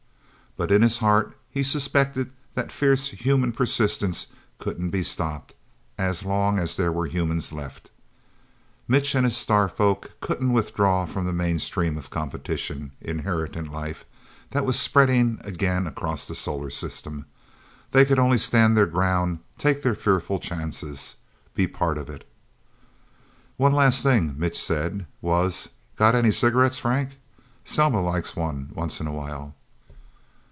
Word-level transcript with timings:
But 0.57 0.69
in 0.69 0.81
his 0.81 0.97
heart 0.97 1.33
he 1.49 1.63
suspected 1.63 2.31
that 2.55 2.73
fierce 2.73 3.07
human 3.07 3.53
persistence 3.53 4.27
couldn't 4.59 4.89
be 4.89 5.01
stopped 5.01 5.55
as 5.97 6.25
long 6.25 6.59
as 6.59 6.75
there 6.75 6.91
were 6.91 7.07
humans 7.07 7.53
left. 7.53 7.89
Mitch 8.85 9.15
and 9.15 9.25
his 9.25 9.37
star 9.37 9.69
folk 9.69 10.19
couldn't 10.19 10.51
withdraw 10.51 11.05
from 11.05 11.23
the 11.25 11.31
mainstream 11.31 11.97
of 11.97 12.09
competition 12.09 12.91
inherent 12.99 13.55
in 13.55 13.71
life 13.71 14.03
that 14.49 14.65
was 14.65 14.77
spreading 14.77 15.37
again 15.45 15.87
across 15.87 16.27
the 16.27 16.35
solar 16.35 16.69
system. 16.69 17.27
They 17.91 18.03
could 18.03 18.19
only 18.19 18.37
stand 18.37 18.75
their 18.75 18.87
ground, 18.87 19.39
take 19.57 19.83
their 19.83 19.95
fearful 19.95 20.37
chances, 20.37 21.15
be 21.55 21.65
part 21.65 21.97
of 21.97 22.09
it. 22.09 22.29
One 23.55 23.71
of 23.71 23.75
the 23.75 23.77
last 23.77 24.03
things 24.03 24.37
Mitch 24.37 24.59
said, 24.61 25.05
was, 25.21 25.69
"Got 25.95 26.13
any 26.13 26.29
cigarettes, 26.29 26.77
Frank? 26.79 27.17
Selma 27.63 28.01
likes 28.01 28.35
one, 28.35 28.71
once 28.73 28.99
in 28.99 29.07
a 29.07 29.13
while." 29.13 29.55